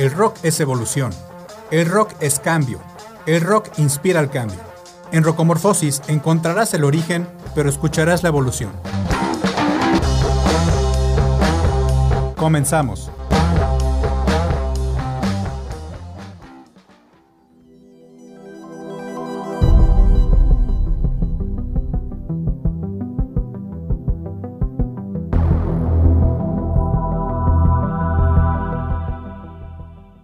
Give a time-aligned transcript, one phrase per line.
[0.00, 1.12] El rock es evolución.
[1.70, 2.80] El rock es cambio.
[3.26, 4.58] El rock inspira el cambio.
[5.12, 8.70] En Rocomorfosis encontrarás el origen, pero escucharás la evolución.
[12.34, 13.10] Comenzamos.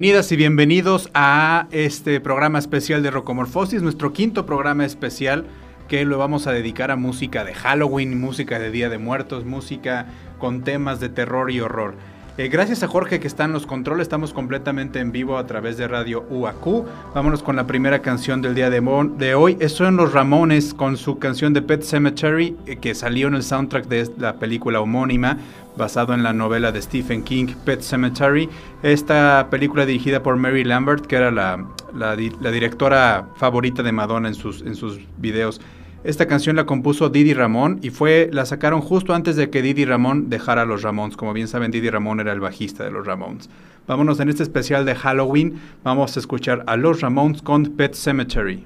[0.06, 5.46] Bienvenidas y bienvenidos a este programa especial de Rocomorfosis, nuestro quinto programa especial
[5.88, 10.06] que lo vamos a dedicar a música de Halloween, música de Día de Muertos, música
[10.38, 11.96] con temas de terror y horror.
[12.38, 15.78] Eh, gracias a Jorge que está en los controles, estamos completamente en vivo a través
[15.78, 16.84] de Radio UAQ.
[17.14, 19.56] Vámonos con la primera canción del día de, hoy.
[19.68, 23.86] Son los Ramones con su canción de Pet Cemetery, eh, que salió en el soundtrack
[23.86, 25.38] de la película homónima,
[25.78, 28.50] basado en la novela de Stephen King, Pet Cemetery.
[28.82, 31.64] Esta película dirigida por Mary Lambert, que era la,
[31.94, 35.62] la, directora favorita de Madonna en sus, en sus videos.
[36.06, 39.84] Esta canción la compuso Didi Ramón y fue la sacaron justo antes de que Didi
[39.84, 41.16] Ramón dejara los Ramones.
[41.16, 43.50] Como bien saben, Didi Ramón era el bajista de los Ramones.
[43.88, 48.64] Vámonos en este especial de Halloween, vamos a escuchar a los Ramones con Pet Cemetery.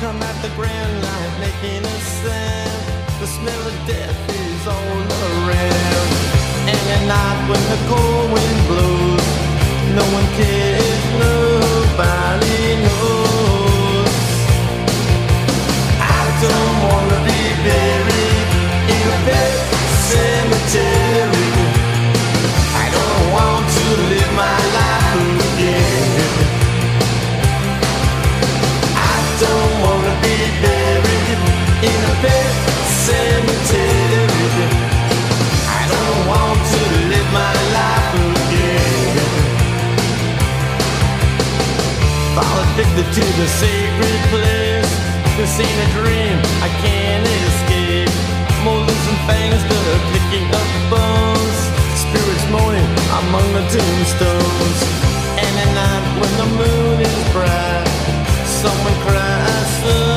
[0.00, 3.20] come at the grand line, making a sound.
[3.20, 6.08] The smell of death is all around.
[6.70, 9.28] And at night when the cold wind blows,
[9.98, 14.14] no one cares, nobody knows.
[16.18, 18.48] I don't wanna be buried
[18.94, 19.52] in a pet
[20.10, 21.07] cemetery.
[42.98, 44.90] Addicted to the sacred place.
[45.36, 48.10] This ain't a dream, I can't escape.
[48.64, 51.58] Molars and fangs that picking up bones.
[51.94, 52.90] Spirits moaning
[53.22, 54.80] among the tombstones.
[55.38, 57.86] And at night when the moon is bright,
[58.46, 60.07] someone cries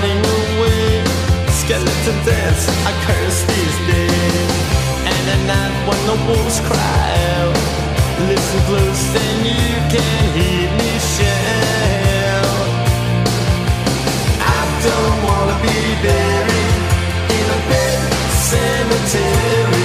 [0.00, 1.04] riding away.
[1.48, 4.50] Skeleton dance, I curse these days.
[5.10, 7.56] And at night when the wolves cry out
[8.28, 12.70] Listen close and you can hear me shout.
[14.40, 16.82] I don't wanna be buried
[17.36, 18.12] in a bed
[18.50, 19.79] cemetery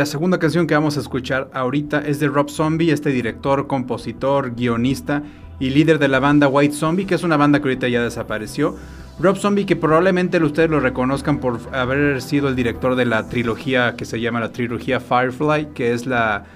[0.00, 4.54] la segunda canción que vamos a escuchar ahorita es de Rob Zombie, este director, compositor,
[4.54, 5.22] guionista
[5.58, 8.76] y líder de la banda White Zombie, que es una banda que ahorita ya desapareció.
[9.18, 13.94] Rob Zombie, que probablemente ustedes lo reconozcan por haber sido el director de la trilogía
[13.94, 16.46] que se llama la trilogía Firefly, que es la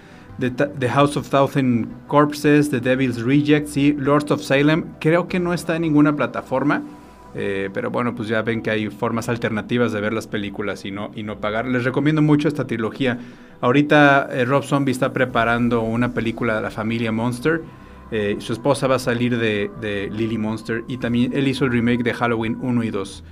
[0.40, 4.86] The, House of Thousand Corpses, The Devil's Rejects y Lords of Salem.
[5.00, 6.80] Creo que no está en ninguna plataforma.
[7.34, 10.90] Eh, pero bueno, pues ya ven que hay formas alternativas de ver las películas y
[10.90, 11.66] no, y no pagar.
[11.66, 13.18] Les recomiendo mucho esta trilogía.
[13.60, 17.62] Ahorita eh, Rob Zombie está preparando una película de la familia Monster.
[18.10, 22.04] Eh, su esposa va a salir de, Lily Monster y también él hizo el remake
[22.04, 23.24] de Halloween 1 y 2.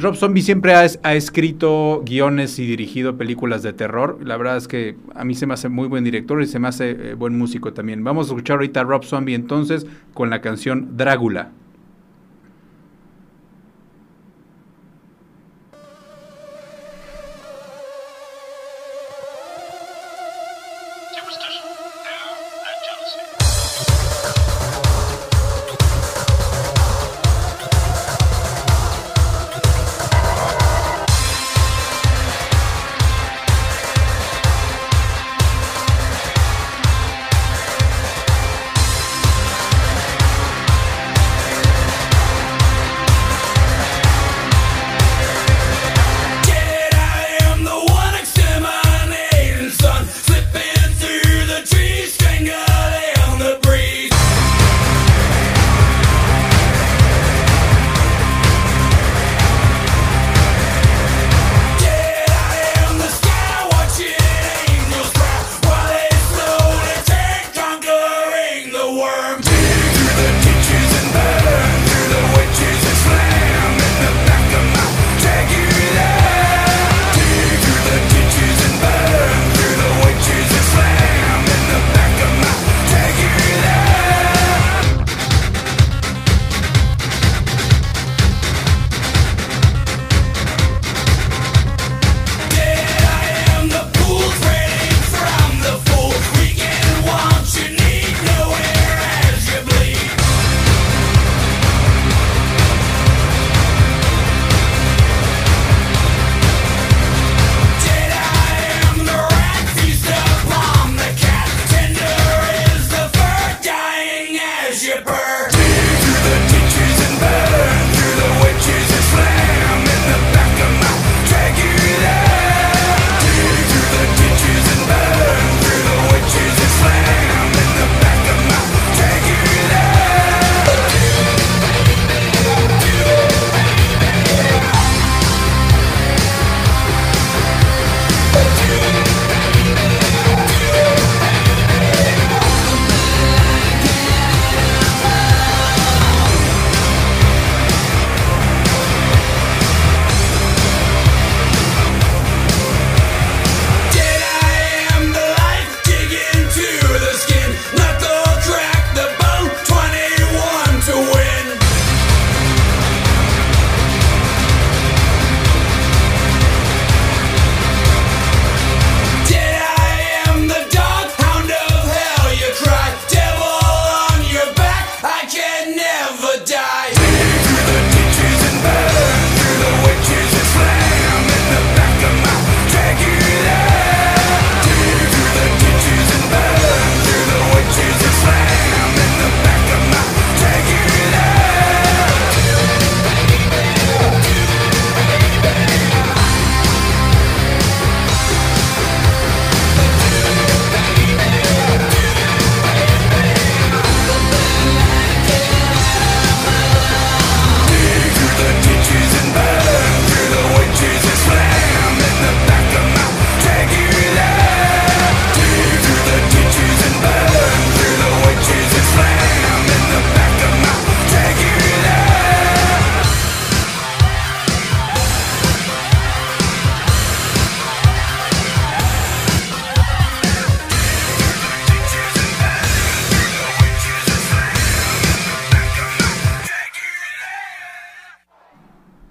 [0.00, 4.20] Rob Zombie siempre ha, escrito guiones y dirigido películas de terror.
[4.22, 6.68] La verdad es que a mí se me hace muy buen director y se me
[6.68, 8.04] hace buen músico también.
[8.04, 9.84] Vamos a escuchar ahorita a Rob Zombie entonces
[10.14, 11.50] con la canción Drácula.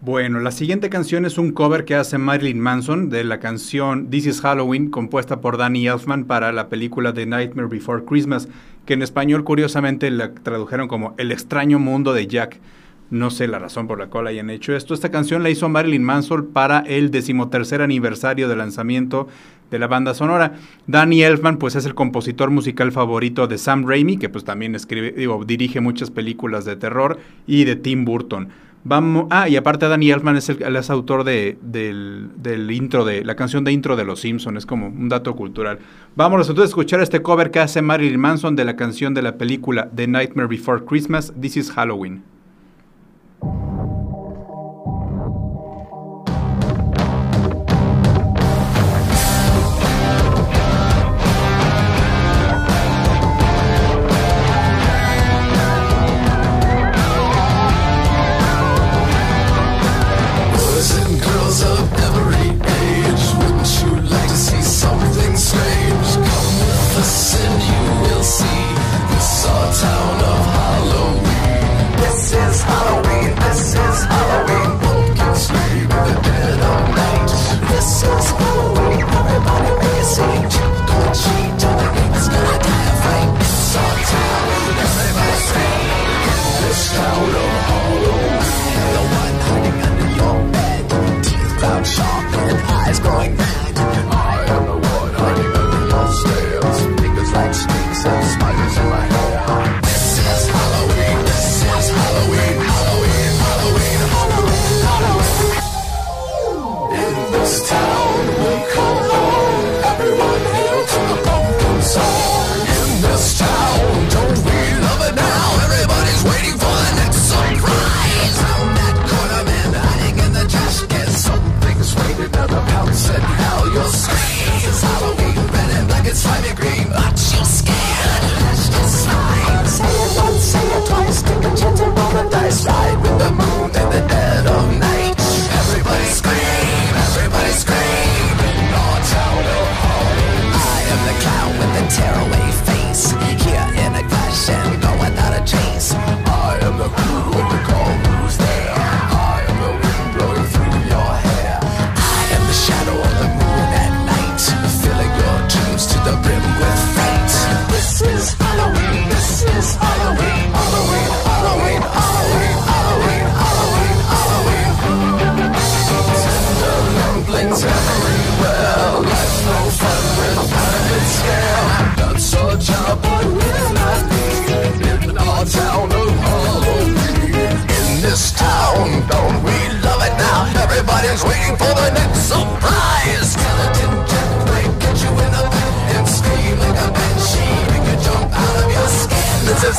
[0.08, 4.26] Bueno, la siguiente canción es un cover que hace Marilyn Manson de la canción This
[4.26, 8.48] is Halloween, compuesta por Danny Elfman para la película The Nightmare Before Christmas,
[8.86, 12.58] que en español curiosamente la tradujeron como El extraño mundo de Jack.
[13.10, 14.94] No sé la razón por la cual hayan hecho esto.
[14.94, 19.28] Esta canción la hizo Marilyn Manson para el decimotercer aniversario de lanzamiento
[19.70, 20.54] de la banda sonora.
[20.88, 25.12] Danny Elfman, pues es el compositor musical favorito de Sam Raimi, que pues también escribe,
[25.12, 28.48] digo, dirige muchas películas de terror, y de Tim Burton.
[28.90, 33.26] Vamos, ah, y aparte Danny Elfman es el es autor de, del, del, intro de
[33.26, 35.80] la canción de intro de Los Simpsons, es como un dato cultural.
[36.16, 39.38] Vamos entonces a escuchar este cover que hace Marilyn Manson de la canción de la
[39.38, 42.37] película The Nightmare Before Christmas, This is Halloween.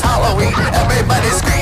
[0.01, 1.58] Halloween, everybody's screaming.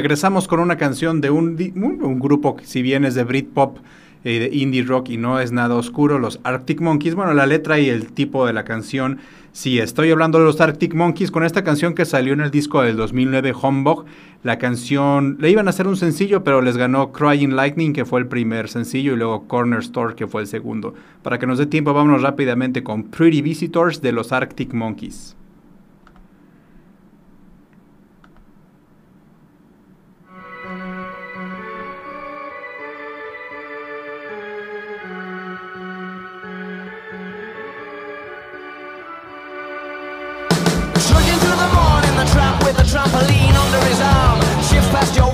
[0.00, 1.56] Regresamos con una canción de un,
[2.18, 3.76] grupo que si bien es de Britpop,
[4.24, 7.14] eh, de indie rock y no es nada oscuro, los Arctic Monkeys.
[7.14, 9.18] Bueno, la letra y el tipo de la canción,
[9.52, 12.80] si estoy hablando de los Arctic Monkeys, con esta canción que salió en el disco
[12.80, 14.06] del 2009, Humbug,
[14.42, 18.20] la canción, le iban a hacer un sencillo, pero les ganó Crying Lightning, que fue
[18.20, 20.94] el primer sencillo, y luego Corner Store, que fue el segundo.
[21.22, 25.36] Para que nos dé tiempo, vámonos rápidamente con Pretty Visitors de los Arctic Monkeys.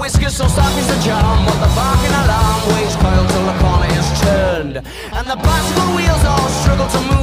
[0.06, 1.44] Whiskers, so stop is the charm.
[1.46, 4.76] What the barking alarm waves coil till the corner is turned.
[5.16, 7.15] And the bicycle wheels all struggle to move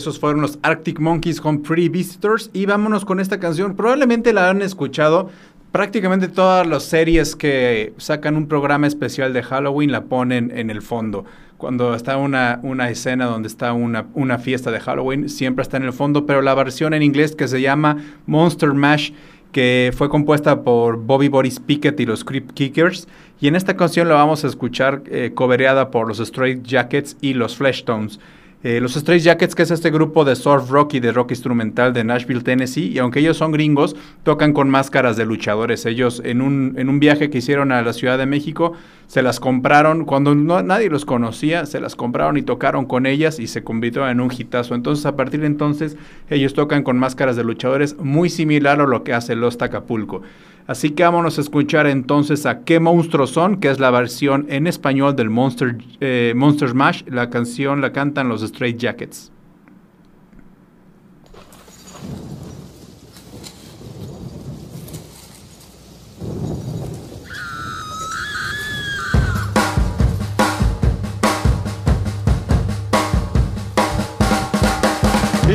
[0.00, 2.48] Esos fueron los Arctic Monkeys con Pretty Visitors.
[2.54, 3.76] Y vámonos con esta canción.
[3.76, 5.28] Probablemente la han escuchado.
[5.72, 10.80] Prácticamente todas las series que sacan un programa especial de Halloween la ponen en el
[10.80, 11.26] fondo.
[11.58, 15.82] Cuando está una, una escena donde está una, una fiesta de Halloween, siempre está en
[15.82, 16.24] el fondo.
[16.24, 19.12] Pero la versión en inglés que se llama Monster Mash
[19.52, 23.06] que fue compuesta por Bobby Boris Pickett y los Creep Kickers.
[23.38, 27.34] Y en esta canción la vamos a escuchar eh, cobereada por los Straight Jackets y
[27.34, 28.18] los Fleshtones.
[28.62, 31.94] Eh, los Stray Jackets, que es este grupo de surf rock y de rock instrumental
[31.94, 35.86] de Nashville, Tennessee, y aunque ellos son gringos, tocan con máscaras de luchadores.
[35.86, 38.74] Ellos en un, en un viaje que hicieron a la Ciudad de México,
[39.06, 43.38] se las compraron, cuando no, nadie los conocía, se las compraron y tocaron con ellas
[43.38, 44.74] y se convirtió en un hitazo.
[44.74, 45.96] Entonces, a partir de entonces,
[46.28, 50.20] ellos tocan con máscaras de luchadores, muy similar a lo que hace Los Acapulco.
[50.66, 54.66] Así que vámonos a escuchar entonces a qué monstruos son, que es la versión en
[54.66, 57.02] español del Monster, eh, Monster Smash.
[57.06, 59.32] La canción la cantan los Straight Jackets.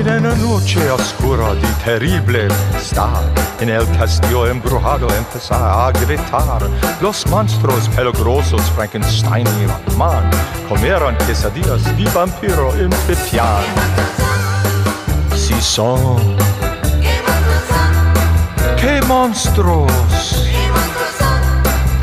[0.06, 3.24] En una noche oscura de terrible estar,
[3.60, 6.62] en el castillo embrujado empezar a gritar.
[7.02, 10.30] Los monstruos peligrosos Frankenstein y Batman
[10.70, 13.64] comieron quesadillas y vampiro en Pepián.
[15.36, 16.38] Si son,
[18.80, 19.92] qué monstruos,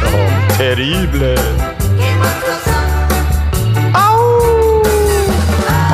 [0.04, 1.36] oh, terrible.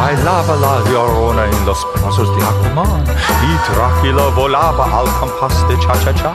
[0.09, 3.05] bailaba la llorona en los brazos de Aquaman
[3.45, 6.33] y Drácula volaba al compás de cha-cha-cha.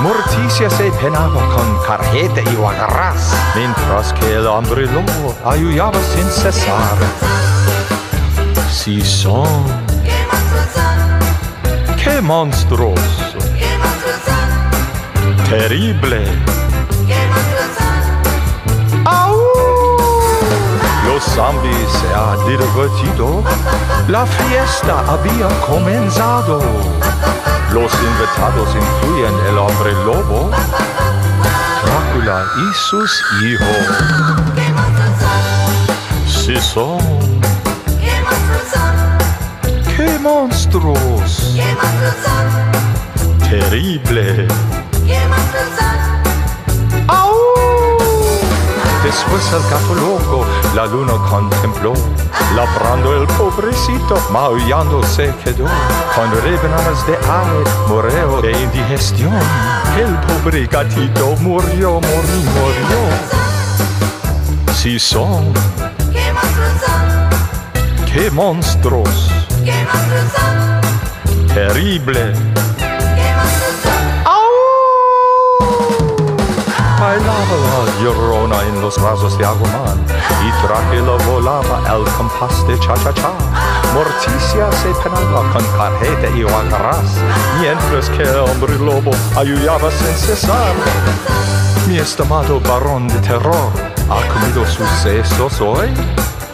[0.00, 6.98] Morticia se penaba con carjeta y guagarras, mientras que el hombre lobo ayudaba sin cesar.
[8.70, 9.64] Si son...
[12.02, 13.00] ¡Qué monstruos
[13.58, 14.20] ¡Qué monstruoso!
[15.48, 16.69] ¡Terrible!
[21.20, 23.44] Los zombies se ha divertido,
[24.08, 26.62] la fiesta había comenzado.
[27.74, 30.50] Los invitados incluyen el hombre lobo,
[31.84, 33.86] Drácula y sus hijos.
[36.26, 36.98] Si son,
[39.94, 41.54] qué monstruos,
[43.50, 44.48] terrible.
[49.10, 51.94] Después el gato loco la luna contempló,
[52.54, 55.66] labrando el pobrecito, maullando se quedó.
[56.14, 59.32] Con rebanadas de aire murió de indigestión.
[59.98, 62.00] El pobre gatito murió, murió,
[62.54, 63.00] murió.
[64.74, 65.52] Si son,
[68.12, 69.28] qué monstruos,
[71.52, 72.32] terrible.
[77.00, 80.04] Bailaba la llorona en los brazos de Aguaman
[80.44, 83.32] y Drácula volaba al compás de cha-cha-cha.
[83.94, 87.16] Morticia se penaba con carreta y guacarás,
[87.58, 90.74] mientras que el hombre lobo ayudaba sin cesar.
[91.88, 93.72] Mi estimado varón de terror,
[94.10, 95.88] ¿ha comido sus sesos hoy?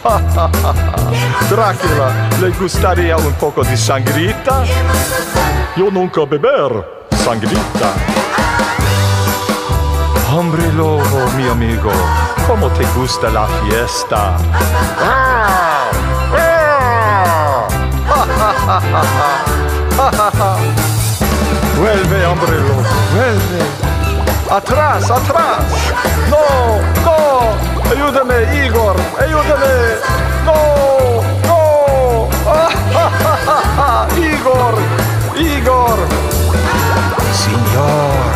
[1.49, 4.63] Drácula, ¿le gustaría un poco de sangrita?
[5.75, 6.85] Yo nunca beber
[7.23, 8.26] sangrita.
[10.37, 11.89] Hombre lobo, mi amigo,
[12.45, 14.37] ¿cómo te gusta la fiesta?
[21.79, 22.83] vuelve, hombre lobo,
[23.15, 23.63] vuelve.
[24.51, 25.63] Atrás, atrás.
[26.29, 27.55] No, no.
[27.89, 28.95] Ayúdame, Igor.
[29.19, 29.97] Ayúdame.
[30.45, 30.53] No,
[31.47, 32.29] no.
[34.17, 34.75] Igor,
[35.35, 35.97] Igor.
[37.33, 38.26] Señor.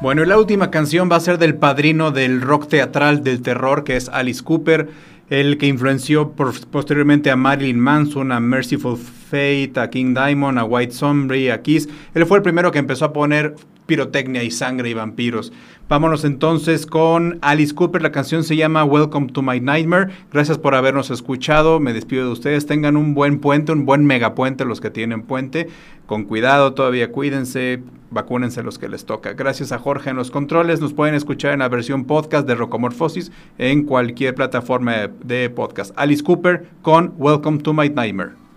[0.00, 3.96] Bueno, la última canción va a ser del padrino del rock teatral del terror, que
[3.96, 4.88] es Alice Cooper,
[5.28, 10.92] el que influenció posteriormente a Marilyn Manson, a Merciful Fate, a King Diamond, a White
[10.92, 11.88] Zombie, a Kiss.
[12.14, 13.54] Él fue el primero que empezó a poner
[13.90, 15.52] pirotecnia y sangre y vampiros.
[15.88, 18.02] Vámonos entonces con Alice Cooper.
[18.02, 20.12] La canción se llama Welcome to My Nightmare.
[20.32, 21.80] Gracias por habernos escuchado.
[21.80, 22.66] Me despido de ustedes.
[22.66, 25.66] Tengan un buen puente, un buen megapuente los que tienen puente.
[26.06, 27.82] Con cuidado, todavía cuídense.
[28.12, 29.32] Vacúnense los que les toca.
[29.32, 30.80] Gracias a Jorge en los controles.
[30.80, 35.92] Nos pueden escuchar en la versión podcast de Rocomorfosis en cualquier plataforma de podcast.
[35.96, 38.49] Alice Cooper con Welcome to My Nightmare.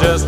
[0.00, 0.27] Just